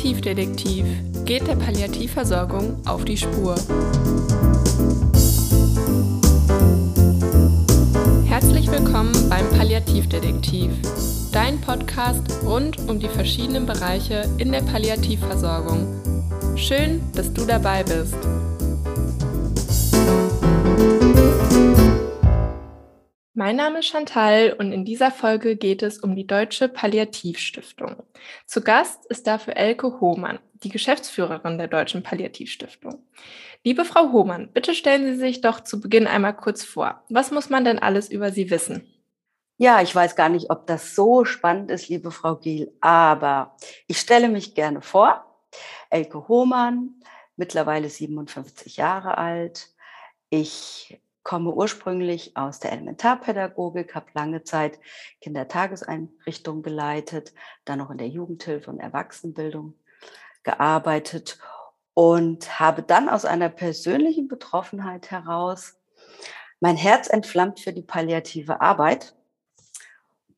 Palliativdetektiv 0.00 0.86
geht 1.26 1.46
der 1.46 1.56
Palliativversorgung 1.56 2.78
auf 2.86 3.04
die 3.04 3.18
Spur. 3.18 3.54
Herzlich 8.24 8.70
willkommen 8.70 9.12
beim 9.28 9.46
Palliativdetektiv, 9.50 10.70
dein 11.32 11.60
Podcast 11.60 12.22
rund 12.46 12.78
um 12.88 12.98
die 12.98 13.08
verschiedenen 13.08 13.66
Bereiche 13.66 14.24
in 14.38 14.52
der 14.52 14.62
Palliativversorgung. 14.62 15.86
Schön, 16.56 17.02
dass 17.14 17.30
du 17.34 17.44
dabei 17.44 17.84
bist. 17.84 18.16
Mein 23.40 23.56
Name 23.56 23.78
ist 23.78 23.86
Chantal 23.86 24.54
und 24.58 24.70
in 24.70 24.84
dieser 24.84 25.10
Folge 25.10 25.56
geht 25.56 25.82
es 25.82 25.98
um 25.98 26.14
die 26.14 26.26
Deutsche 26.26 26.68
Palliativstiftung. 26.68 28.02
Zu 28.44 28.60
Gast 28.60 29.06
ist 29.06 29.26
dafür 29.26 29.56
Elke 29.56 29.98
Hohmann, 29.98 30.40
die 30.62 30.68
Geschäftsführerin 30.68 31.56
der 31.56 31.66
Deutschen 31.66 32.02
Palliativstiftung. 32.02 33.02
Liebe 33.64 33.86
Frau 33.86 34.12
Hohmann, 34.12 34.52
bitte 34.52 34.74
stellen 34.74 35.06
Sie 35.06 35.18
sich 35.18 35.40
doch 35.40 35.60
zu 35.60 35.80
Beginn 35.80 36.06
einmal 36.06 36.36
kurz 36.36 36.64
vor. 36.64 37.02
Was 37.08 37.30
muss 37.30 37.48
man 37.48 37.64
denn 37.64 37.78
alles 37.78 38.10
über 38.10 38.30
Sie 38.30 38.50
wissen? 38.50 38.86
Ja, 39.56 39.80
ich 39.80 39.94
weiß 39.94 40.16
gar 40.16 40.28
nicht, 40.28 40.50
ob 40.50 40.66
das 40.66 40.94
so 40.94 41.24
spannend 41.24 41.70
ist, 41.70 41.88
liebe 41.88 42.10
Frau 42.10 42.36
Giel, 42.36 42.76
aber 42.82 43.56
ich 43.86 44.00
stelle 44.00 44.28
mich 44.28 44.54
gerne 44.54 44.82
vor. 44.82 45.24
Elke 45.88 46.28
Hohmann, 46.28 47.02
mittlerweile 47.36 47.88
57 47.88 48.76
Jahre 48.76 49.16
alt. 49.16 49.70
Ich 50.28 51.00
komme 51.22 51.52
ursprünglich 51.52 52.36
aus 52.36 52.60
der 52.60 52.72
Elementarpädagogik, 52.72 53.94
habe 53.94 54.06
lange 54.14 54.42
Zeit 54.42 54.78
Kindertageseinrichtungen 55.20 56.62
geleitet, 56.62 57.34
dann 57.64 57.78
noch 57.78 57.90
in 57.90 57.98
der 57.98 58.08
Jugendhilfe 58.08 58.70
und 58.70 58.80
Erwachsenenbildung 58.80 59.74
gearbeitet 60.42 61.38
und 61.94 62.58
habe 62.58 62.82
dann 62.82 63.08
aus 63.08 63.24
einer 63.24 63.48
persönlichen 63.48 64.28
Betroffenheit 64.28 65.10
heraus 65.10 65.80
mein 66.60 66.76
Herz 66.76 67.08
entflammt 67.08 67.58
für 67.58 67.72
die 67.72 67.82
palliative 67.82 68.60
Arbeit 68.60 69.16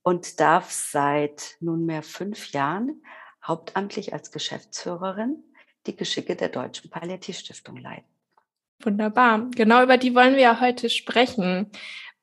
und 0.03 0.39
darf 0.39 0.71
seit 0.71 1.57
nunmehr 1.59 2.05
fünf 2.05 2.53
Jahren 2.53 3.03
hauptamtlich 3.45 4.13
als 4.13 4.31
Geschäftsführerin 4.31 5.43
die 5.87 5.97
Geschicke 5.97 6.37
der 6.37 6.49
Deutschen 6.49 6.91
Palliativstiftung 6.91 7.77
leiten. 7.77 8.07
Wunderbar. 8.85 9.47
Genau 9.55 9.83
über 9.83 9.97
die 9.97 10.15
wollen 10.15 10.35
wir 10.35 10.43
ja 10.43 10.61
heute 10.61 10.91
sprechen. 10.91 11.71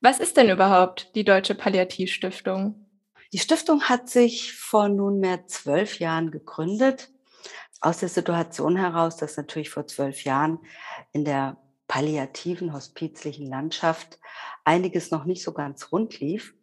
Was 0.02 0.20
ist 0.20 0.38
denn 0.38 0.50
überhaupt 0.50 1.16
die 1.16 1.24
Deutsche 1.24 1.56
Palliativstiftung? 1.56 2.86
Die 3.32 3.40
Stiftung 3.40 3.84
hat 3.84 4.10
sich 4.10 4.54
vor 4.54 4.90
nunmehr 4.90 5.46
zwölf 5.48 6.00
Jahren 6.00 6.32
gegründet, 6.32 7.10
aus 7.82 8.00
der 8.00 8.10
Situation 8.10 8.76
heraus, 8.76 9.18
dass 9.18 9.38
natürlich 9.38 9.70
vor 9.70 9.88
zwölf 9.88 10.24
Jahren 10.24 10.60
in 11.12 11.26
der 11.26 11.58
palliativen, 11.88 12.74
hospizlichen 12.74 13.48
Landschaft 13.48 14.20
einiges 14.64 15.12
noch 15.12 15.26
nicht 15.26 15.44
so 15.44 15.54
ganz 15.54 15.92
rund 15.92 16.20
lief. 16.20 16.56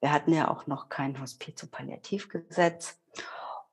Wir 0.00 0.12
hatten 0.12 0.32
ja 0.32 0.50
auch 0.50 0.66
noch 0.66 0.88
kein 0.88 1.20
Hospiz- 1.20 1.62
und 1.62 1.72
Palliativgesetz. 1.72 3.00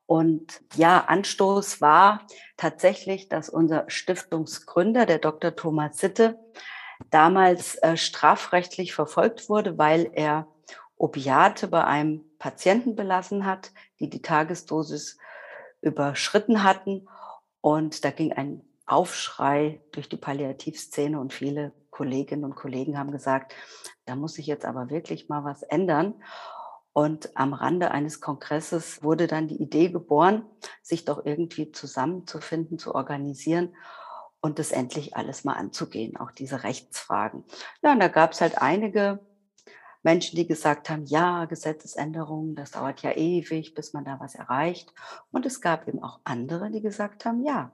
Und 0.08 0.62
ja, 0.74 1.04
Anstoß 1.06 1.82
war 1.82 2.26
tatsächlich, 2.56 3.28
dass 3.28 3.50
unser 3.50 3.84
Stiftungsgründer, 3.88 5.04
der 5.04 5.18
Dr. 5.18 5.54
Thomas 5.54 5.98
Sitte, 5.98 6.38
damals 7.10 7.74
äh, 7.82 7.98
strafrechtlich 7.98 8.94
verfolgt 8.94 9.50
wurde, 9.50 9.76
weil 9.76 10.10
er 10.14 10.48
Opiate 10.96 11.68
bei 11.68 11.84
einem 11.84 12.24
Patienten 12.38 12.96
belassen 12.96 13.44
hat, 13.44 13.70
die 14.00 14.08
die 14.08 14.22
Tagesdosis 14.22 15.18
überschritten 15.82 16.62
hatten. 16.62 17.06
Und 17.60 18.02
da 18.02 18.10
ging 18.10 18.32
ein 18.32 18.62
Aufschrei 18.86 19.82
durch 19.92 20.08
die 20.08 20.16
Palliativszene 20.16 21.20
und 21.20 21.34
viele 21.34 21.74
Kolleginnen 21.90 22.44
und 22.44 22.56
Kollegen 22.56 22.96
haben 22.96 23.12
gesagt, 23.12 23.54
da 24.06 24.16
muss 24.16 24.32
sich 24.32 24.46
jetzt 24.46 24.64
aber 24.64 24.88
wirklich 24.88 25.28
mal 25.28 25.44
was 25.44 25.62
ändern. 25.62 26.14
Und 26.98 27.36
am 27.36 27.52
Rande 27.52 27.92
eines 27.92 28.20
Kongresses 28.20 29.04
wurde 29.04 29.28
dann 29.28 29.46
die 29.46 29.62
Idee 29.62 29.88
geboren, 29.88 30.44
sich 30.82 31.04
doch 31.04 31.24
irgendwie 31.24 31.70
zusammenzufinden, 31.70 32.76
zu 32.76 32.92
organisieren 32.92 33.76
und 34.40 34.58
das 34.58 34.72
endlich 34.72 35.16
alles 35.16 35.44
mal 35.44 35.52
anzugehen, 35.52 36.16
auch 36.16 36.32
diese 36.32 36.64
Rechtsfragen. 36.64 37.44
Ja, 37.82 37.92
und 37.92 38.00
da 38.00 38.08
gab 38.08 38.32
es 38.32 38.40
halt 38.40 38.60
einige 38.60 39.20
Menschen, 40.02 40.34
die 40.34 40.48
gesagt 40.48 40.90
haben, 40.90 41.04
ja, 41.04 41.44
Gesetzesänderungen, 41.44 42.56
das 42.56 42.72
dauert 42.72 43.00
ja 43.02 43.12
ewig, 43.12 43.74
bis 43.74 43.92
man 43.92 44.04
da 44.04 44.18
was 44.18 44.34
erreicht. 44.34 44.92
Und 45.30 45.46
es 45.46 45.60
gab 45.60 45.86
eben 45.86 46.02
auch 46.02 46.18
andere, 46.24 46.68
die 46.68 46.82
gesagt 46.82 47.24
haben, 47.24 47.44
ja, 47.44 47.70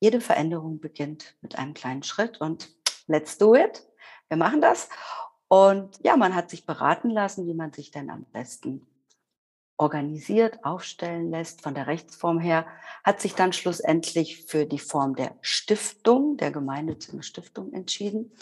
jede 0.00 0.20
Veränderung 0.20 0.80
beginnt 0.80 1.36
mit 1.42 1.60
einem 1.60 1.74
kleinen 1.74 2.02
Schritt 2.02 2.40
und 2.40 2.74
let's 3.06 3.38
do 3.38 3.54
it. 3.54 3.86
Wir 4.26 4.36
machen 4.36 4.60
das. 4.60 4.88
Und 5.52 5.98
ja, 6.02 6.16
man 6.16 6.34
hat 6.34 6.48
sich 6.48 6.64
beraten 6.64 7.10
lassen, 7.10 7.46
wie 7.46 7.52
man 7.52 7.74
sich 7.74 7.90
denn 7.90 8.08
am 8.08 8.24
besten 8.32 8.86
organisiert, 9.76 10.64
aufstellen 10.64 11.30
lässt 11.30 11.60
von 11.60 11.74
der 11.74 11.88
Rechtsform 11.88 12.38
her, 12.38 12.66
hat 13.04 13.20
sich 13.20 13.34
dann 13.34 13.52
schlussendlich 13.52 14.46
für 14.46 14.64
die 14.64 14.78
Form 14.78 15.14
der 15.14 15.36
Stiftung, 15.42 16.38
der 16.38 16.52
gemeinnützigen 16.52 17.22
Stiftung 17.22 17.70
entschieden. 17.74 18.32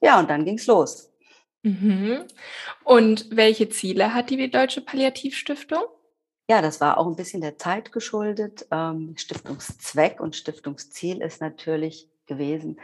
Ja, 0.00 0.18
und 0.18 0.28
dann 0.28 0.44
ging's 0.44 0.66
los. 0.66 1.12
Mhm. 1.62 2.24
Und 2.82 3.28
welche 3.30 3.68
Ziele 3.68 4.12
hat 4.12 4.30
die 4.30 4.50
Deutsche 4.50 4.80
Palliativstiftung? 4.80 5.84
Ja, 6.50 6.62
das 6.62 6.80
war 6.80 6.98
auch 6.98 7.06
ein 7.06 7.14
bisschen 7.14 7.42
der 7.42 7.58
Zeit 7.58 7.92
geschuldet. 7.92 8.66
Ähm, 8.72 9.14
Stiftungszweck 9.16 10.18
und 10.18 10.34
Stiftungsziel 10.34 11.22
ist 11.22 11.40
natürlich 11.40 12.10
gewesen, 12.26 12.80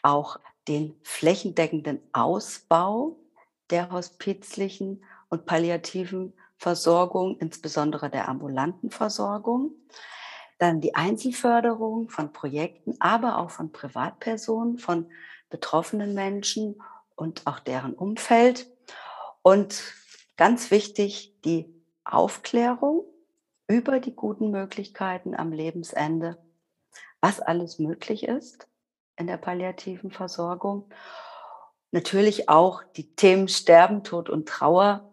auch 0.00 0.38
den 0.68 0.94
flächendeckenden 1.02 2.00
Ausbau 2.12 3.16
der 3.70 3.90
hospizlichen 3.90 5.02
und 5.28 5.46
palliativen 5.46 6.34
Versorgung, 6.56 7.38
insbesondere 7.38 8.10
der 8.10 8.28
ambulanten 8.28 8.90
Versorgung. 8.90 9.72
Dann 10.58 10.80
die 10.80 10.94
Einzelförderung 10.94 12.08
von 12.10 12.32
Projekten, 12.32 12.96
aber 13.00 13.38
auch 13.38 13.50
von 13.50 13.72
Privatpersonen, 13.72 14.78
von 14.78 15.10
betroffenen 15.50 16.14
Menschen 16.14 16.82
und 17.14 17.46
auch 17.46 17.60
deren 17.60 17.94
Umfeld. 17.94 18.66
Und 19.42 19.94
ganz 20.36 20.70
wichtig, 20.70 21.34
die 21.44 21.72
Aufklärung 22.04 23.04
über 23.68 24.00
die 24.00 24.14
guten 24.14 24.50
Möglichkeiten 24.50 25.34
am 25.34 25.52
Lebensende, 25.52 26.38
was 27.20 27.40
alles 27.40 27.78
möglich 27.78 28.24
ist 28.24 28.68
in 29.18 29.26
der 29.26 29.36
palliativen 29.36 30.10
Versorgung. 30.10 30.88
Natürlich 31.90 32.48
auch 32.48 32.82
die 32.96 33.14
Themen 33.14 33.48
Sterben, 33.48 34.04
Tod 34.04 34.30
und 34.30 34.48
Trauer 34.48 35.10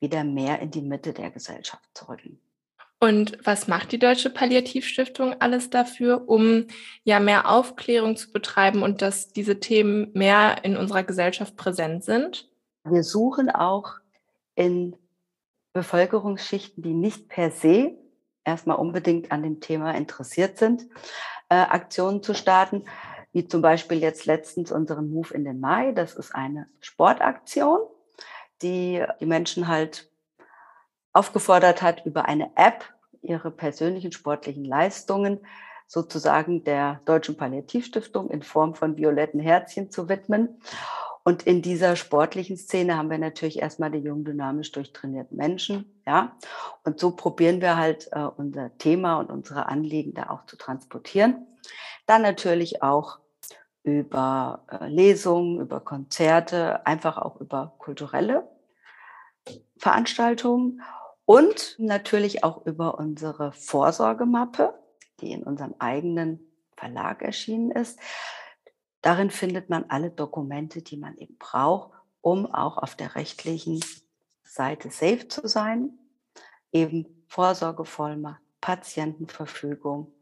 wieder 0.00 0.24
mehr 0.24 0.60
in 0.60 0.70
die 0.70 0.82
Mitte 0.82 1.12
der 1.12 1.30
Gesellschaft 1.30 1.88
zu 1.94 2.08
rücken. 2.08 2.40
Und 2.98 3.38
was 3.44 3.68
macht 3.68 3.92
die 3.92 3.98
Deutsche 3.98 4.30
Palliativstiftung 4.30 5.34
alles 5.40 5.68
dafür, 5.68 6.28
um 6.28 6.66
ja 7.04 7.20
mehr 7.20 7.50
Aufklärung 7.50 8.16
zu 8.16 8.32
betreiben 8.32 8.82
und 8.82 9.02
dass 9.02 9.32
diese 9.32 9.60
Themen 9.60 10.10
mehr 10.14 10.64
in 10.64 10.76
unserer 10.76 11.02
Gesellschaft 11.02 11.56
präsent 11.56 12.04
sind? 12.04 12.48
Wir 12.84 13.02
suchen 13.02 13.50
auch 13.50 13.94
in 14.54 14.96
Bevölkerungsschichten, 15.74 16.82
die 16.82 16.94
nicht 16.94 17.28
per 17.28 17.50
se 17.50 17.98
erstmal 18.44 18.78
unbedingt 18.78 19.30
an 19.30 19.42
dem 19.42 19.60
Thema 19.60 19.90
interessiert 19.90 20.56
sind, 20.56 20.86
äh, 21.50 21.56
Aktionen 21.56 22.22
zu 22.22 22.32
starten 22.32 22.84
wie 23.36 23.46
zum 23.46 23.60
Beispiel 23.60 23.98
jetzt 23.98 24.24
letztens 24.24 24.72
unseren 24.72 25.10
Move 25.10 25.34
in 25.34 25.44
den 25.44 25.60
Mai. 25.60 25.92
Das 25.92 26.14
ist 26.14 26.34
eine 26.34 26.68
Sportaktion, 26.80 27.80
die 28.62 29.04
die 29.20 29.26
Menschen 29.26 29.68
halt 29.68 30.10
aufgefordert 31.12 31.82
hat, 31.82 32.06
über 32.06 32.24
eine 32.24 32.50
App 32.56 32.94
ihre 33.20 33.50
persönlichen 33.50 34.10
sportlichen 34.10 34.64
Leistungen 34.64 35.40
sozusagen 35.86 36.64
der 36.64 37.02
Deutschen 37.04 37.36
Palliativstiftung 37.36 38.30
in 38.30 38.42
Form 38.42 38.74
von 38.74 38.96
violetten 38.96 39.38
Herzchen 39.38 39.90
zu 39.90 40.08
widmen. 40.08 40.58
Und 41.22 41.42
in 41.42 41.60
dieser 41.60 41.94
sportlichen 41.96 42.56
Szene 42.56 42.96
haben 42.96 43.10
wir 43.10 43.18
natürlich 43.18 43.58
erstmal 43.58 43.90
die 43.90 43.98
jungen, 43.98 44.24
dynamisch 44.24 44.72
durchtrainierten 44.72 45.36
Menschen, 45.36 46.00
ja. 46.06 46.38
Und 46.84 47.00
so 47.00 47.10
probieren 47.10 47.60
wir 47.60 47.76
halt 47.76 48.08
äh, 48.12 48.20
unser 48.20 48.78
Thema 48.78 49.18
und 49.18 49.30
unsere 49.30 49.66
Anliegen 49.66 50.14
da 50.14 50.30
auch 50.30 50.46
zu 50.46 50.56
transportieren. 50.56 51.46
Dann 52.06 52.22
natürlich 52.22 52.82
auch 52.82 53.18
über 53.86 54.64
äh, 54.68 54.88
Lesungen, 54.88 55.60
über 55.60 55.78
Konzerte, 55.80 56.84
einfach 56.84 57.18
auch 57.18 57.40
über 57.40 57.76
kulturelle 57.78 58.48
Veranstaltungen 59.78 60.82
und 61.24 61.76
natürlich 61.78 62.42
auch 62.42 62.66
über 62.66 62.98
unsere 62.98 63.52
Vorsorgemappe, 63.52 64.74
die 65.20 65.30
in 65.30 65.44
unserem 65.44 65.76
eigenen 65.78 66.40
Verlag 66.76 67.22
erschienen 67.22 67.70
ist. 67.70 68.00
Darin 69.02 69.30
findet 69.30 69.70
man 69.70 69.84
alle 69.88 70.10
Dokumente, 70.10 70.82
die 70.82 70.96
man 70.96 71.16
eben 71.16 71.38
braucht, 71.38 71.92
um 72.22 72.52
auch 72.52 72.78
auf 72.78 72.96
der 72.96 73.14
rechtlichen 73.14 73.84
Seite 74.42 74.90
safe 74.90 75.28
zu 75.28 75.46
sein. 75.46 75.96
Eben 76.72 77.06
Vorsorgevollmacht, 77.28 78.42
Patientenverfügung, 78.60 80.12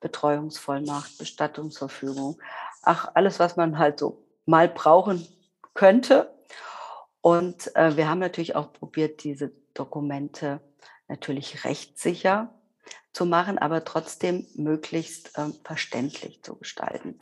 Betreuungsvollmacht, 0.00 1.16
Bestattungsverfügung, 1.16 2.38
ach, 2.84 3.10
alles, 3.14 3.38
was 3.38 3.56
man 3.56 3.78
halt 3.78 3.98
so 3.98 4.24
mal 4.46 4.68
brauchen 4.68 5.26
könnte. 5.74 6.32
Und 7.20 7.74
äh, 7.76 7.96
wir 7.96 8.08
haben 8.08 8.18
natürlich 8.18 8.56
auch 8.56 8.72
probiert, 8.72 9.24
diese 9.24 9.52
Dokumente 9.72 10.60
natürlich 11.08 11.64
rechtssicher 11.64 12.54
zu 13.12 13.26
machen, 13.26 13.58
aber 13.58 13.84
trotzdem 13.84 14.46
möglichst 14.54 15.38
äh, 15.38 15.46
verständlich 15.64 16.42
zu 16.42 16.56
gestalten. 16.56 17.16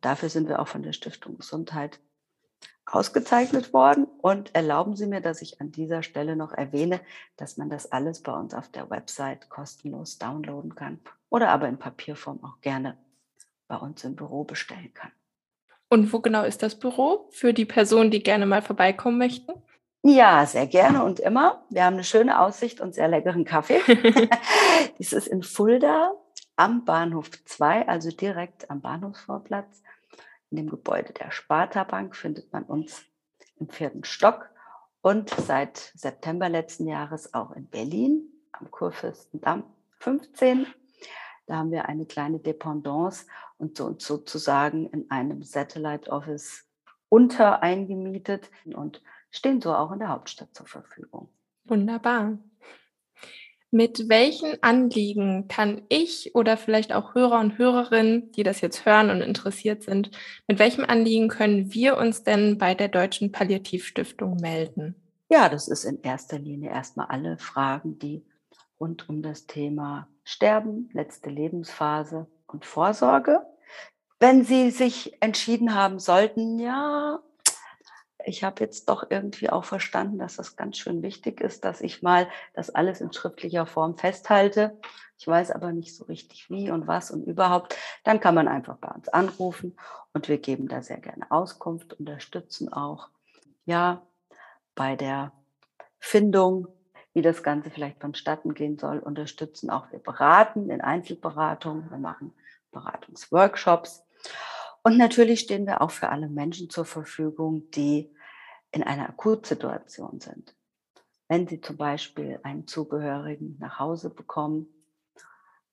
Dafür 0.00 0.28
sind 0.28 0.48
wir 0.48 0.60
auch 0.60 0.68
von 0.68 0.82
der 0.82 0.92
Stiftung 0.92 1.38
Gesundheit 1.38 2.00
ausgezeichnet 2.86 3.72
worden. 3.72 4.04
Und 4.04 4.54
erlauben 4.54 4.96
Sie 4.96 5.06
mir, 5.06 5.20
dass 5.20 5.42
ich 5.42 5.60
an 5.60 5.72
dieser 5.72 6.02
Stelle 6.02 6.36
noch 6.36 6.52
erwähne, 6.52 7.00
dass 7.36 7.56
man 7.56 7.68
das 7.68 7.90
alles 7.90 8.22
bei 8.22 8.32
uns 8.32 8.54
auf 8.54 8.68
der 8.68 8.90
Website 8.90 9.48
kostenlos 9.48 10.18
downloaden 10.18 10.74
kann 10.74 11.00
oder 11.28 11.50
aber 11.50 11.68
in 11.68 11.78
Papierform 11.78 12.42
auch 12.44 12.60
gerne 12.60 12.96
bei 13.68 13.76
uns 13.76 14.04
im 14.04 14.16
Büro 14.16 14.44
bestellen 14.44 14.92
kann. 14.94 15.12
Und 15.88 16.12
wo 16.12 16.20
genau 16.20 16.44
ist 16.44 16.62
das 16.62 16.78
Büro 16.78 17.28
für 17.30 17.52
die 17.52 17.64
Personen, 17.64 18.10
die 18.10 18.22
gerne 18.22 18.46
mal 18.46 18.62
vorbeikommen 18.62 19.18
möchten? 19.18 19.52
Ja, 20.02 20.46
sehr 20.46 20.66
gerne 20.66 21.04
und 21.04 21.20
immer. 21.20 21.64
Wir 21.70 21.84
haben 21.84 21.94
eine 21.94 22.04
schöne 22.04 22.40
Aussicht 22.40 22.80
und 22.80 22.94
sehr 22.94 23.08
leckeren 23.08 23.44
Kaffee. 23.44 23.80
Dies 24.98 25.12
ist 25.12 25.26
in 25.26 25.42
Fulda 25.42 26.12
am 26.56 26.84
Bahnhof 26.84 27.30
2, 27.44 27.88
also 27.88 28.10
direkt 28.10 28.70
am 28.70 28.80
Bahnhofsvorplatz. 28.80 29.82
In 30.50 30.58
dem 30.58 30.70
Gebäude 30.70 31.12
der 31.12 31.30
Sparta 31.32 31.84
Bank 31.84 32.14
findet 32.14 32.52
man 32.52 32.64
uns 32.64 33.04
im 33.58 33.68
vierten 33.68 34.04
Stock 34.04 34.48
und 35.02 35.30
seit 35.30 35.92
September 35.94 36.48
letzten 36.48 36.86
Jahres 36.86 37.34
auch 37.34 37.52
in 37.52 37.68
Berlin 37.68 38.28
am 38.52 38.70
Kurfürstendamm 38.70 39.64
15. 39.98 40.66
Da 41.46 41.56
haben 41.56 41.70
wir 41.70 41.88
eine 41.88 42.06
kleine 42.06 42.40
Dependance 42.40 43.26
und 43.58 43.76
so, 43.76 43.94
sozusagen 43.98 44.88
in 44.90 45.10
einem 45.10 45.42
Satellite 45.42 46.10
Office 46.10 46.64
unter 47.08 47.62
eingemietet 47.62 48.50
und 48.64 49.00
stehen 49.30 49.60
so 49.60 49.74
auch 49.74 49.92
in 49.92 50.00
der 50.00 50.08
Hauptstadt 50.08 50.54
zur 50.54 50.66
Verfügung. 50.66 51.28
Wunderbar. 51.64 52.38
Mit 53.70 54.08
welchen 54.08 54.62
Anliegen 54.62 55.48
kann 55.48 55.82
ich 55.88 56.34
oder 56.34 56.56
vielleicht 56.56 56.92
auch 56.92 57.14
Hörer 57.14 57.40
und 57.40 57.58
Hörerinnen, 57.58 58.32
die 58.32 58.42
das 58.42 58.60
jetzt 58.60 58.86
hören 58.86 59.10
und 59.10 59.20
interessiert 59.20 59.82
sind, 59.82 60.10
mit 60.46 60.58
welchem 60.58 60.84
Anliegen 60.84 61.28
können 61.28 61.74
wir 61.74 61.96
uns 61.96 62.22
denn 62.22 62.58
bei 62.58 62.74
der 62.74 62.88
Deutschen 62.88 63.32
Palliativstiftung 63.32 64.36
melden? 64.36 64.94
Ja, 65.28 65.48
das 65.48 65.66
ist 65.66 65.84
in 65.84 66.00
erster 66.02 66.38
Linie 66.38 66.70
erstmal 66.70 67.06
alle 67.08 67.38
Fragen, 67.38 67.98
die 67.98 68.24
rund 68.80 69.08
um 69.08 69.22
das 69.22 69.46
Thema 69.46 70.08
Sterben, 70.24 70.90
letzte 70.92 71.30
Lebensphase 71.30 72.26
und 72.46 72.64
Vorsorge. 72.64 73.44
Wenn 74.18 74.44
Sie 74.44 74.70
sich 74.70 75.20
entschieden 75.20 75.74
haben 75.74 75.98
sollten, 75.98 76.58
ja, 76.58 77.20
ich 78.24 78.42
habe 78.42 78.62
jetzt 78.64 78.88
doch 78.88 79.06
irgendwie 79.08 79.50
auch 79.50 79.64
verstanden, 79.64 80.18
dass 80.18 80.36
das 80.36 80.56
ganz 80.56 80.78
schön 80.78 81.02
wichtig 81.02 81.40
ist, 81.40 81.64
dass 81.64 81.80
ich 81.80 82.02
mal 82.02 82.28
das 82.54 82.70
alles 82.70 83.00
in 83.00 83.12
schriftlicher 83.12 83.66
Form 83.66 83.96
festhalte. 83.96 84.78
Ich 85.18 85.26
weiß 85.26 85.52
aber 85.52 85.72
nicht 85.72 85.94
so 85.94 86.04
richtig 86.04 86.50
wie 86.50 86.70
und 86.70 86.86
was 86.86 87.10
und 87.10 87.24
überhaupt. 87.24 87.76
Dann 88.04 88.20
kann 88.20 88.34
man 88.34 88.48
einfach 88.48 88.76
bei 88.78 88.88
uns 88.88 89.08
anrufen 89.08 89.76
und 90.12 90.28
wir 90.28 90.38
geben 90.38 90.68
da 90.68 90.82
sehr 90.82 90.98
gerne 90.98 91.30
Auskunft, 91.30 91.94
unterstützen 91.94 92.72
auch, 92.72 93.08
ja, 93.64 94.02
bei 94.74 94.96
der 94.96 95.32
Findung, 95.98 96.68
wie 97.16 97.22
das 97.22 97.42
Ganze 97.42 97.70
vielleicht 97.70 97.98
vonstatten 97.98 98.52
gehen 98.52 98.76
soll, 98.78 98.98
unterstützen 98.98 99.70
auch 99.70 99.90
wir 99.90 100.00
beraten 100.00 100.68
in 100.68 100.82
Einzelberatungen, 100.82 101.90
wir 101.90 101.96
machen 101.96 102.34
Beratungsworkshops. 102.72 104.04
Und 104.82 104.98
natürlich 104.98 105.40
stehen 105.40 105.66
wir 105.66 105.80
auch 105.80 105.90
für 105.90 106.10
alle 106.10 106.28
Menschen 106.28 106.68
zur 106.68 106.84
Verfügung, 106.84 107.70
die 107.70 108.14
in 108.70 108.82
einer 108.82 109.08
Akutsituation 109.08 110.20
sind. 110.20 110.54
Wenn 111.26 111.48
Sie 111.48 111.62
zum 111.62 111.78
Beispiel 111.78 112.38
einen 112.42 112.66
Zugehörigen 112.66 113.56
nach 113.60 113.78
Hause 113.78 114.10
bekommen 114.10 114.66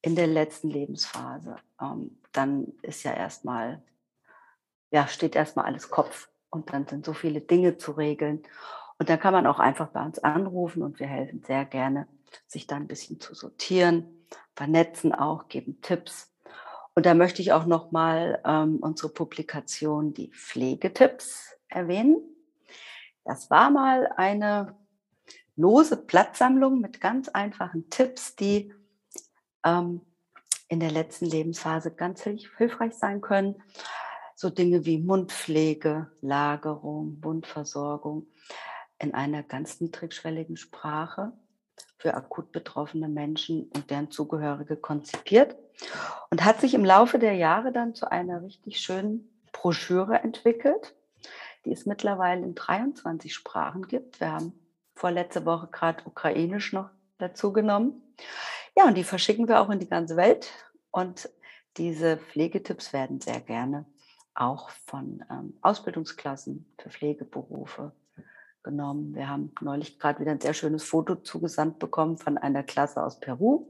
in 0.02 0.16
der 0.16 0.28
letzten 0.28 0.70
Lebensphase, 0.70 1.58
ähm, 1.82 2.22
dann 2.32 2.72
ist 2.84 3.04
ja 3.04 3.14
erstmal, 3.14 3.84
ja, 4.92 5.10
steht 5.10 5.36
erstmal 5.36 5.66
alles 5.66 5.90
Kopf 5.90 6.30
und 6.50 6.72
dann 6.72 6.88
sind 6.88 7.04
so 7.04 7.12
viele 7.12 7.42
Dinge 7.42 7.78
zu 7.78 7.92
regeln. 7.92 8.44
Und 8.98 9.10
dann 9.10 9.20
kann 9.20 9.34
man 9.34 9.48
auch 9.48 9.60
einfach 9.60 9.90
bei 9.90 10.04
uns 10.04 10.20
anrufen 10.20 10.84
und 10.84 11.00
wir 11.00 11.08
helfen 11.08 11.44
sehr 11.46 11.66
gerne, 11.66 12.08
sich 12.48 12.68
da 12.68 12.76
ein 12.76 12.88
bisschen 12.88 13.20
zu 13.20 13.34
sortieren, 13.34 14.26
vernetzen 14.56 15.14
auch, 15.14 15.48
geben 15.48 15.82
Tipps. 15.82 16.32
Und 16.96 17.06
da 17.06 17.14
möchte 17.14 17.42
ich 17.42 17.54
auch 17.54 17.66
nochmal 17.66 18.42
ähm, 18.46 18.78
unsere 18.82 19.10
Publikation, 19.10 20.14
die 20.14 20.30
Pflegetipps, 20.30 21.58
erwähnen. 21.68 22.18
Das 23.26 23.50
war 23.50 23.72
mal 23.72 24.12
eine 24.16 24.76
lose 25.56 25.98
Platzsammlung 25.98 26.80
mit 26.80 27.02
ganz 27.02 27.30
einfachen 27.30 27.90
Tipps, 27.90 28.36
die 28.36 28.74
ähm, 29.66 30.02
in 30.68 30.80
der 30.80 30.92
letzten 30.92 31.26
Lebensphase 31.26 31.92
ganz 31.92 32.24
hilfreich 32.24 32.94
sein 32.94 33.22
können. 33.22 33.62
So 34.36 34.50
Dinge 34.50 34.86
wie 34.86 35.00
Mundpflege, 35.00 36.12
Lagerung, 36.22 37.18
Wundversorgung 37.22 38.28
in 39.04 39.14
einer 39.14 39.44
ganz 39.44 39.82
niedrigschwelligen 39.82 40.56
Sprache 40.56 41.34
für 41.98 42.14
akut 42.14 42.52
betroffene 42.54 43.10
Menschen 43.10 43.70
und 43.76 43.90
deren 43.90 44.10
Zugehörige 44.12 44.78
konzipiert 44.78 45.58
und 46.32 46.46
hat 46.46 46.62
sich 46.62 46.74
im 46.74 46.86
Laufe 46.86 47.20
der 47.20 47.34
Jahre 47.34 47.74
dann 47.74 47.96
zu 47.96 48.10
einer 48.10 48.42
richtig 48.42 48.80
schönen 48.80 49.30
Broschüre 49.52 50.24
entwickelt, 50.24 50.96
die 51.66 51.74
es 51.74 51.86
mittlerweile 51.86 52.44
in 52.44 52.56
23 52.56 53.34
Sprachen 53.34 53.88
gibt. 53.88 54.22
Wir 54.22 54.32
haben 54.32 54.54
vorletzte 54.96 55.46
Woche 55.46 55.68
gerade 55.68 56.06
Ukrainisch 56.06 56.72
noch 56.72 56.90
dazu 57.18 57.52
genommen. 57.52 58.02
Ja, 58.76 58.86
und 58.86 58.96
die 58.96 59.04
verschicken 59.04 59.50
wir 59.50 59.60
auch 59.60 59.70
in 59.70 59.80
die 59.80 59.90
ganze 59.90 60.16
Welt. 60.16 60.50
Und 60.92 61.30
diese 61.76 62.18
Pflegetipps 62.18 62.94
werden 62.94 63.20
sehr 63.20 63.42
gerne 63.42 63.86
auch 64.34 64.70
von 64.70 65.24
ähm, 65.30 65.58
Ausbildungsklassen 65.62 66.74
für 66.80 66.90
Pflegeberufe 66.90 67.92
genommen. 68.64 69.14
Wir 69.16 69.30
haben 69.30 69.52
neulich 69.62 70.00
gerade 70.00 70.20
wieder 70.20 70.32
ein 70.32 70.42
sehr 70.42 70.54
schönes 70.54 70.84
Foto 70.84 71.16
zugesandt 71.16 71.80
bekommen 71.80 72.18
von 72.18 72.38
einer 72.38 72.64
Klasse 72.64 73.04
aus 73.04 73.20
Peru, 73.20 73.68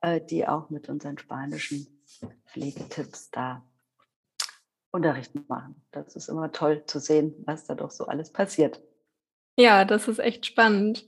äh, 0.00 0.20
die 0.20 0.46
auch 0.46 0.70
mit 0.70 0.88
unseren 0.88 1.18
spanischen 1.18 1.86
Pflegetipps 2.46 3.30
da 3.30 3.62
Unterricht 4.90 5.32
machen. 5.48 5.82
Das 5.90 6.16
ist 6.16 6.28
immer 6.28 6.52
toll 6.52 6.84
zu 6.86 6.98
sehen, 6.98 7.34
was 7.46 7.64
da 7.66 7.74
doch 7.74 7.90
so 7.90 8.06
alles 8.06 8.30
passiert. 8.30 8.80
Ja, 9.56 9.84
das 9.84 10.08
ist 10.08 10.18
echt 10.18 10.46
spannend. 10.46 11.06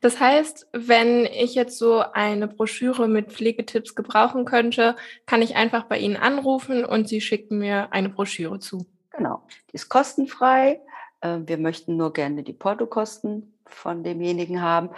Das 0.00 0.20
heißt, 0.20 0.68
wenn 0.72 1.26
ich 1.26 1.54
jetzt 1.54 1.78
so 1.78 2.00
eine 2.00 2.48
Broschüre 2.48 3.08
mit 3.08 3.32
Pflegetipps 3.32 3.94
gebrauchen 3.94 4.46
könnte, 4.46 4.96
kann 5.26 5.42
ich 5.42 5.56
einfach 5.56 5.84
bei 5.84 5.98
Ihnen 5.98 6.16
anrufen 6.16 6.84
und 6.84 7.08
Sie 7.08 7.20
schicken 7.20 7.58
mir 7.58 7.92
eine 7.92 8.08
Broschüre 8.08 8.58
zu. 8.58 8.86
Genau, 9.10 9.46
die 9.70 9.74
ist 9.74 9.88
kostenfrei. 9.88 10.80
Ähm, 11.22 11.48
wir 11.48 11.58
möchten 11.58 11.96
nur 11.96 12.12
gerne 12.12 12.42
die 12.42 12.52
Portokosten 12.52 13.54
von 13.66 14.04
demjenigen 14.04 14.62
haben. 14.62 14.90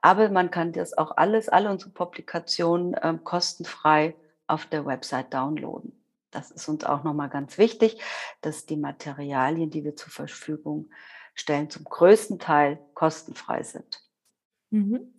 Aber 0.00 0.28
man 0.28 0.50
kann 0.50 0.72
das 0.72 0.96
auch 0.96 1.16
alles, 1.16 1.48
alle 1.48 1.70
unsere 1.70 1.90
Publikationen 1.90 2.96
ähm, 3.02 3.24
kostenfrei 3.24 4.14
auf 4.46 4.66
der 4.66 4.86
Website 4.86 5.32
downloaden. 5.32 5.92
Das 6.30 6.50
ist 6.50 6.68
uns 6.68 6.84
auch 6.84 7.02
nochmal 7.02 7.28
ganz 7.28 7.58
wichtig, 7.58 8.00
dass 8.40 8.66
die 8.66 8.76
Materialien, 8.76 9.70
die 9.70 9.84
wir 9.84 9.96
zur 9.96 10.10
Verfügung 10.10 10.90
stellen, 11.34 11.70
zum 11.70 11.84
größten 11.84 12.38
Teil 12.38 12.78
kostenfrei 12.94 13.62
sind. 13.62 14.02
Mhm. 14.70 15.14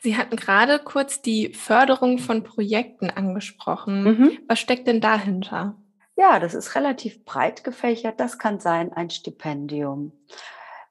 Sie 0.00 0.16
hatten 0.16 0.36
gerade 0.36 0.78
kurz 0.78 1.20
die 1.20 1.52
Förderung 1.52 2.18
von 2.18 2.42
Projekten 2.42 3.10
angesprochen. 3.10 4.04
Mhm. 4.04 4.38
Was 4.48 4.60
steckt 4.60 4.86
denn 4.86 5.00
dahinter? 5.02 5.76
Ja, 6.16 6.38
das 6.38 6.54
ist 6.54 6.74
relativ 6.76 7.24
breit 7.24 7.64
gefächert. 7.64 8.20
Das 8.20 8.38
kann 8.38 8.60
sein 8.60 8.92
ein 8.92 9.10
Stipendium, 9.10 10.12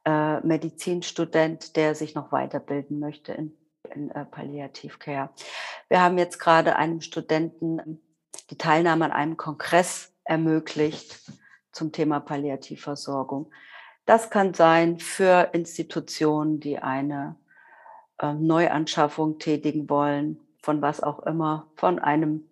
äh, 0.05 0.41
Medizinstudent, 0.41 1.75
der 1.77 1.95
sich 1.95 2.13
noch 2.13 2.31
weiterbilden 2.31 2.99
möchte 2.99 3.31
in, 3.31 3.57
in 3.93 4.11
äh, 4.11 4.25
Palliativcare. 4.25 5.29
Wir 5.87 6.01
haben 6.01 6.17
jetzt 6.17 6.39
gerade 6.39 6.75
einem 6.75 6.99
Studenten 6.99 8.01
die 8.49 8.57
Teilnahme 8.57 9.05
an 9.05 9.11
einem 9.11 9.37
Kongress 9.37 10.13
ermöglicht 10.25 11.19
zum 11.71 11.91
Thema 11.91 12.19
Palliativversorgung. 12.19 13.49
Das 14.05 14.29
kann 14.29 14.53
sein 14.53 14.99
für 14.99 15.49
Institutionen, 15.53 16.59
die 16.59 16.79
eine 16.79 17.37
äh, 18.19 18.33
Neuanschaffung 18.33 19.39
tätigen 19.39 19.89
wollen, 19.89 20.39
von 20.61 20.81
was 20.81 21.01
auch 21.01 21.19
immer, 21.19 21.71
von 21.75 21.99
einem 21.99 22.49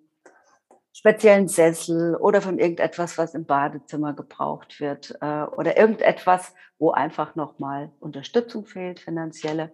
speziellen 0.93 1.47
Sessel 1.47 2.15
oder 2.15 2.41
von 2.41 2.59
irgendetwas, 2.59 3.17
was 3.17 3.33
im 3.33 3.45
Badezimmer 3.45 4.13
gebraucht 4.13 4.79
wird 4.79 5.17
äh, 5.21 5.43
oder 5.43 5.77
irgendetwas, 5.77 6.53
wo 6.77 6.91
einfach 6.91 7.35
nochmal 7.35 7.91
Unterstützung 7.99 8.65
fehlt, 8.65 8.99
finanzielle. 8.99 9.71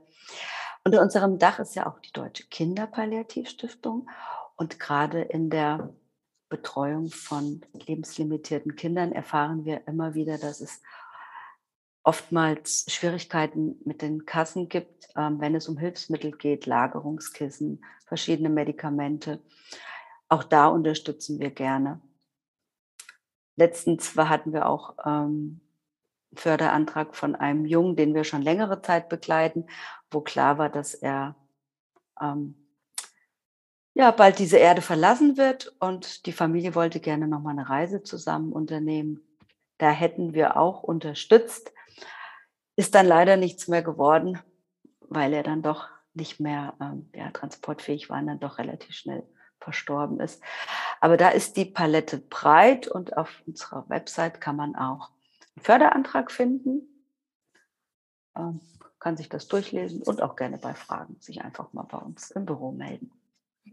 Unter 0.84 1.02
unserem 1.02 1.38
Dach 1.38 1.60
ist 1.60 1.76
ja 1.76 1.88
auch 1.88 2.00
die 2.00 2.14
Deutsche 2.14 2.46
Kinderpalliativstiftung. 2.48 4.10
Und 4.56 4.80
gerade 4.80 5.22
in 5.22 5.50
der 5.50 5.94
Betreuung 6.50 7.10
von 7.10 7.62
lebenslimitierten 7.74 8.76
Kindern 8.76 9.12
erfahren 9.12 9.66
wir 9.66 9.86
immer 9.88 10.14
wieder, 10.14 10.38
dass 10.38 10.62
es 10.62 10.82
oftmals 12.04 12.86
Schwierigkeiten 12.88 13.76
mit 13.84 14.02
den 14.02 14.26
Kassen 14.26 14.70
gibt, 14.70 15.10
ähm, 15.18 15.42
wenn 15.42 15.56
es 15.56 15.68
um 15.68 15.78
Hilfsmittel 15.78 16.32
geht, 16.32 16.66
Lagerungskissen, 16.66 17.84
verschiedene 18.06 18.50
Medikamente. 18.50 19.42
Auch 20.30 20.44
da 20.44 20.68
unterstützen 20.68 21.40
wir 21.40 21.52
gerne. 21.52 22.02
Letztens 23.56 24.16
hatten 24.16 24.54
wir 24.54 24.68
auch 24.68 24.96
ähm, 25.06 25.62
Förderantrag 26.36 27.16
von 27.16 27.36
einem 27.36 27.66
Jungen, 27.66 27.96
den 27.96 28.14
wir 28.14 28.24
schon 28.24 28.42
längere 28.42 28.82
Zeit 28.82 29.10
begleiten, 29.10 29.68
wo 30.12 30.22
klar 30.22 30.58
war, 30.58 30.70
dass 30.70 30.94
er 30.94 31.36
ähm, 32.22 32.56
ja 33.94 34.12
bald 34.12 34.40
diese 34.40 34.58
Erde 34.58 34.82
verlassen 34.82 35.38
wird 35.38 35.76
und 35.80 36.26
die 36.26 36.34
Familie 36.34 36.76
wollte 36.76 37.00
gerne 37.00 37.28
noch 37.28 37.42
mal 37.42 37.52
eine 37.52 37.70
Reise 37.70 38.04
zusammen 38.04 38.52
unternehmen. 38.52 39.22
Da 39.78 39.90
hätten 39.92 40.34
wir 40.34 40.58
auch 40.58 40.84
unterstützt. 40.84 41.74
Ist 42.76 42.94
dann 42.94 43.08
leider 43.08 43.38
nichts 43.38 43.68
mehr 43.68 43.82
geworden, 43.82 44.40
weil 45.00 45.34
er 45.34 45.44
dann 45.44 45.64
doch 45.64 45.88
nicht 46.14 46.40
mehr 46.40 46.76
ähm, 46.80 47.10
ja, 47.16 47.32
transportfähig 47.32 48.10
war 48.10 48.20
und 48.20 48.28
dann 48.28 48.40
doch 48.40 48.60
relativ 48.60 48.94
schnell 48.94 49.24
verstorben 49.60 50.20
ist. 50.20 50.42
Aber 51.02 51.18
da 51.18 51.30
ist 51.30 51.58
die 51.58 51.66
Palette 51.66 52.18
breit 52.18 52.88
und 52.88 53.18
auf 53.18 53.42
unserer 53.46 53.88
Website 53.90 54.42
kann 54.42 54.56
man 54.56 54.76
auch 54.76 55.12
einen 55.56 55.64
Förderantrag 55.64 56.32
finden, 56.32 56.82
ähm, 58.36 58.62
kann 59.00 59.18
sich 59.18 59.30
das 59.30 59.48
durchlesen 59.48 60.02
und 60.04 60.22
auch 60.22 60.36
gerne 60.36 60.58
bei 60.58 60.74
Fragen 60.74 61.18
sich 61.20 61.42
einfach 61.42 61.72
mal 61.74 61.84
bei 61.84 61.98
uns 61.98 62.32
im 62.32 62.46
Büro 62.46 62.72
melden. 62.72 63.12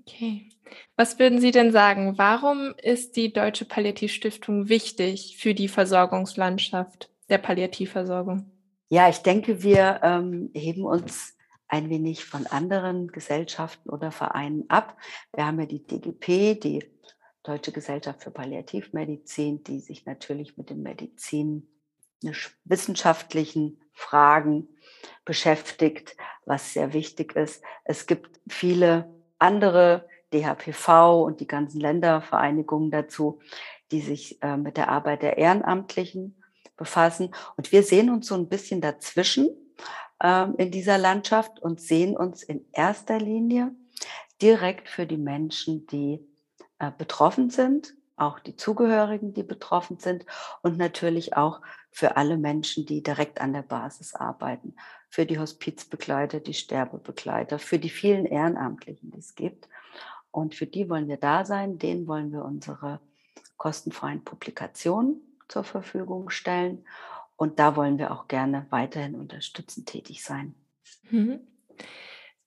Okay. 0.00 0.48
Was 0.96 1.18
würden 1.18 1.40
Sie 1.40 1.50
denn 1.50 1.72
sagen? 1.72 2.18
Warum 2.18 2.74
ist 2.82 3.16
die 3.16 3.32
Deutsche 3.32 3.64
Palliativstiftung 3.64 4.68
wichtig 4.68 5.36
für 5.38 5.54
die 5.54 5.68
Versorgungslandschaft 5.68 7.10
der 7.28 7.38
Palliativversorgung? 7.38 8.50
Ja, 8.88 9.08
ich 9.08 9.18
denke, 9.18 9.62
wir 9.62 10.00
ähm, 10.02 10.50
heben 10.54 10.84
uns 10.84 11.33
ein 11.68 11.90
wenig 11.90 12.24
von 12.24 12.46
anderen 12.46 13.08
Gesellschaften 13.08 13.90
oder 13.90 14.10
Vereinen 14.10 14.64
ab. 14.68 14.96
Wir 15.34 15.46
haben 15.46 15.60
ja 15.60 15.66
die 15.66 15.84
DGP, 15.84 16.60
die 16.60 16.84
Deutsche 17.42 17.72
Gesellschaft 17.72 18.22
für 18.22 18.30
Palliativmedizin, 18.30 19.64
die 19.64 19.80
sich 19.80 20.06
natürlich 20.06 20.56
mit 20.56 20.70
den 20.70 20.82
Medizin 20.82 21.68
wissenschaftlichen 22.64 23.80
Fragen 23.92 24.68
beschäftigt, 25.24 26.16
was 26.46 26.72
sehr 26.72 26.94
wichtig 26.94 27.36
ist. 27.36 27.62
Es 27.84 28.06
gibt 28.06 28.40
viele 28.48 29.12
andere 29.38 30.08
DHPV 30.32 31.22
und 31.22 31.40
die 31.40 31.46
ganzen 31.46 31.80
Ländervereinigungen 31.80 32.90
dazu, 32.90 33.40
die 33.90 34.00
sich 34.00 34.42
äh, 34.42 34.56
mit 34.56 34.76
der 34.76 34.88
Arbeit 34.88 35.22
der 35.22 35.36
Ehrenamtlichen 35.38 36.42
befassen. 36.76 37.34
Und 37.56 37.72
wir 37.72 37.82
sehen 37.82 38.10
uns 38.10 38.26
so 38.26 38.34
ein 38.34 38.48
bisschen 38.48 38.80
dazwischen 38.80 39.50
in 40.56 40.70
dieser 40.70 40.98
Landschaft 40.98 41.60
und 41.60 41.80
sehen 41.80 42.16
uns 42.16 42.42
in 42.42 42.64
erster 42.72 43.18
Linie 43.18 43.74
direkt 44.40 44.88
für 44.88 45.06
die 45.06 45.18
Menschen, 45.18 45.86
die 45.86 46.26
äh, 46.78 46.90
betroffen 46.96 47.50
sind, 47.50 47.94
auch 48.16 48.38
die 48.38 48.56
Zugehörigen, 48.56 49.34
die 49.34 49.42
betroffen 49.42 49.98
sind 49.98 50.24
und 50.62 50.78
natürlich 50.78 51.36
auch 51.36 51.60
für 51.90 52.16
alle 52.16 52.36
Menschen, 52.36 52.86
die 52.86 53.02
direkt 53.02 53.40
an 53.40 53.52
der 53.52 53.62
Basis 53.62 54.14
arbeiten, 54.14 54.76
für 55.08 55.26
die 55.26 55.38
Hospizbegleiter, 55.38 56.40
die 56.40 56.54
Sterbebegleiter, 56.54 57.58
für 57.58 57.78
die 57.78 57.90
vielen 57.90 58.26
Ehrenamtlichen, 58.26 59.10
die 59.10 59.18
es 59.18 59.34
gibt. 59.34 59.68
Und 60.30 60.54
für 60.54 60.66
die 60.66 60.88
wollen 60.88 61.08
wir 61.08 61.18
da 61.18 61.44
sein, 61.44 61.78
denen 61.78 62.06
wollen 62.06 62.32
wir 62.32 62.44
unsere 62.44 63.00
kostenfreien 63.56 64.24
Publikationen 64.24 65.20
zur 65.48 65.64
Verfügung 65.64 66.30
stellen. 66.30 66.84
Und 67.36 67.58
da 67.58 67.76
wollen 67.76 67.98
wir 67.98 68.12
auch 68.12 68.28
gerne 68.28 68.66
weiterhin 68.70 69.14
unterstützend 69.14 69.88
tätig 69.88 70.22
sein. 70.22 70.54
Mhm. 71.10 71.40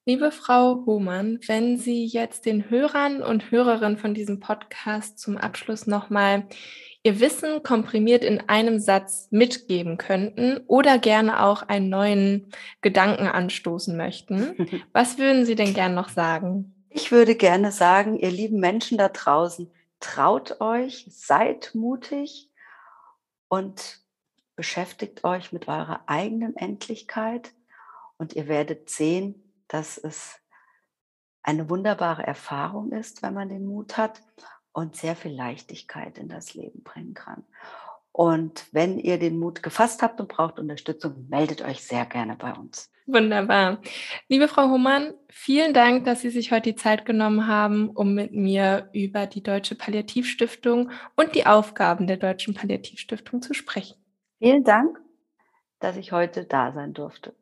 Liebe 0.05 0.31
Frau 0.31 0.85
Hohmann, 0.85 1.39
wenn 1.47 1.77
Sie 1.77 2.05
jetzt 2.05 2.45
den 2.45 2.69
Hörern 2.69 3.21
und 3.21 3.51
Hörerinnen 3.51 3.97
von 3.97 4.13
diesem 4.13 4.39
Podcast 4.39 5.19
zum 5.19 5.35
Abschluss 5.37 5.85
nochmal 5.85 6.47
Ihr 7.03 7.21
Wissen 7.21 7.63
komprimiert 7.63 8.23
in 8.25 8.49
einem 8.49 8.79
Satz 8.79 9.29
mitgeben 9.31 9.97
könnten 9.97 10.59
oder 10.67 10.97
gerne 10.97 11.43
auch 11.43 11.61
einen 11.61 11.89
neuen 11.89 12.51
Gedanken 12.81 13.27
anstoßen 13.27 13.95
möchten, 13.95 14.83
was 14.93 15.17
würden 15.17 15.45
Sie 15.45 15.55
denn 15.55 15.73
gern 15.73 15.93
noch 15.93 16.09
sagen? 16.09 16.73
Ich 16.89 17.11
würde 17.11 17.35
gerne 17.35 17.71
sagen, 17.71 18.17
ihr 18.17 18.31
lieben 18.31 18.59
Menschen 18.59 18.97
da 18.97 19.07
draußen, 19.07 19.71
traut 19.99 20.59
euch, 20.59 21.05
seid 21.09 21.71
mutig 21.75 22.49
und 23.47 23.99
beschäftigt 24.57 25.23
euch 25.23 25.53
mit 25.53 25.69
eurer 25.69 26.01
eigenen 26.07 26.57
Endlichkeit 26.57 27.53
und 28.17 28.35
ihr 28.35 28.49
werdet 28.49 28.89
sehen, 28.89 29.53
dass 29.69 29.97
es 29.97 30.41
eine 31.43 31.69
wunderbare 31.69 32.23
Erfahrung 32.23 32.91
ist, 32.91 33.21
wenn 33.21 33.33
man 33.33 33.47
den 33.47 33.65
Mut 33.65 33.95
hat 33.95 34.21
und 34.73 34.97
sehr 34.97 35.15
viel 35.15 35.31
Leichtigkeit 35.31 36.17
in 36.17 36.27
das 36.27 36.55
Leben 36.55 36.83
bringen 36.83 37.13
kann. 37.13 37.45
Und 38.11 38.65
wenn 38.71 38.97
ihr 38.97 39.19
den 39.19 39.37
Mut 39.37 39.61
gefasst 39.61 40.01
habt 40.01 40.19
und 40.19 40.27
braucht 40.27 40.57
Unterstützung, 40.57 41.27
meldet 41.29 41.61
euch 41.61 41.83
sehr 41.83 42.05
gerne 42.05 42.35
bei 42.35 42.51
uns. 42.51 42.91
Wunderbar. 43.05 43.79
Liebe 44.27 44.47
Frau 44.47 44.69
Humann, 44.69 45.13
vielen 45.29 45.73
Dank, 45.73 46.03
dass 46.05 46.21
Sie 46.21 46.31
sich 46.31 46.51
heute 46.51 46.73
die 46.73 46.75
Zeit 46.75 47.05
genommen 47.05 47.47
haben, 47.47 47.89
um 47.91 48.15
mit 48.15 48.33
mir 48.33 48.89
über 48.91 49.27
die 49.27 49.43
Deutsche 49.43 49.75
Palliativstiftung 49.75 50.89
und 51.15 51.35
die 51.35 51.45
Aufgaben 51.45 52.07
der 52.07 52.17
Deutschen 52.17 52.55
Palliativstiftung 52.55 53.43
zu 53.43 53.53
sprechen. 53.53 53.95
Vielen 54.39 54.63
Dank, 54.63 54.99
dass 55.79 55.97
ich 55.97 56.11
heute 56.11 56.45
da 56.45 56.71
sein 56.71 56.93
durfte. 56.93 57.33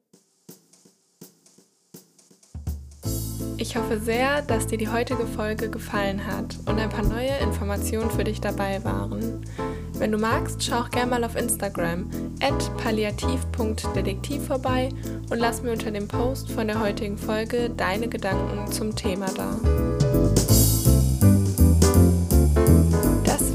Ich 3.58 3.76
hoffe 3.78 4.00
sehr, 4.00 4.42
dass 4.42 4.68
dir 4.68 4.78
die 4.78 4.90
heutige 4.90 5.26
Folge 5.26 5.70
gefallen 5.70 6.26
hat 6.26 6.58
und 6.68 6.80
ein 6.80 6.90
paar 6.90 7.06
neue 7.06 7.38
Informationen 7.42 8.10
für 8.12 8.24
dich 8.24 8.42
dabei 8.42 8.84
waren. 8.84 9.46
Wenn 9.94 10.12
du 10.12 10.18
magst, 10.18 10.62
schau 10.64 10.82
auch 10.82 10.90
gerne 10.90 11.12
mal 11.12 11.24
auf 11.24 11.38
Instagram 11.38 12.10
at 12.42 12.70
palliativ.detektiv 12.78 14.46
vorbei 14.46 14.90
und 15.30 15.40
lass 15.40 15.64
mir 15.64 15.72
unter 15.72 15.92
dem 15.92 16.08
Post 16.08 16.52
von 16.52 16.68
der 16.68 16.82
heutigen 16.82 17.18
Folge 17.18 17.70
deine 17.70 18.10
Gedanken 18.10 18.70
zum 18.72 18.94
Thema 18.94 19.28
da. 19.36 20.35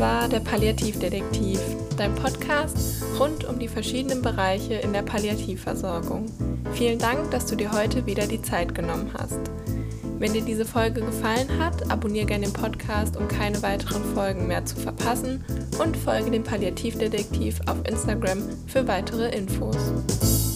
War 0.01 0.29
der 0.29 0.41
Palliativdetektiv, 0.41 1.61
dein 1.99 2.15
Podcast 2.15 3.03
rund 3.19 3.45
um 3.45 3.59
die 3.59 3.69
verschiedenen 3.69 4.23
Bereiche 4.23 4.75
in 4.75 4.95
der 4.95 5.03
Palliativversorgung. 5.03 6.25
Vielen 6.73 6.99
Dank, 6.99 7.31
dass 7.31 7.45
du 7.45 7.55
dir 7.55 7.71
heute 7.71 8.07
wieder 8.07 8.27
die 8.27 8.41
Zeit 8.41 8.75
genommen 8.75 9.11
hast. 9.13 9.39
Wenn 10.19 10.33
dir 10.33 10.41
diese 10.41 10.65
Folge 10.65 11.03
gefallen 11.03 11.59
hat, 11.59 11.91
abonniere 11.91 12.25
gerne 12.25 12.47
den 12.47 12.55
Podcast, 12.55 13.15
um 13.19 13.29
keine 13.29 13.63
weiteren 13.63 14.03
Folgen 14.15 14.47
mehr 14.47 14.65
zu 14.65 14.77
verpassen 14.77 15.45
und 15.79 15.99
folge 15.99 16.31
dem 16.31 16.45
Palliativdetektiv 16.45 17.61
auf 17.67 17.77
Instagram 17.87 18.39
für 18.69 18.89
weitere 18.89 19.29
Infos. 19.37 20.50